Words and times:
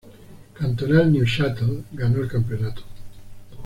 Cantonal 0.55 1.11
Neuchâtel 1.13 1.83
ganó 1.91 2.23
el 2.23 2.27
campeonato. 2.27 2.81